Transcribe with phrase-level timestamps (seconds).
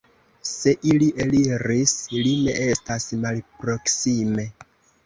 [0.51, 0.71] Se
[1.03, 4.53] li eliris, li ne estas malproksime.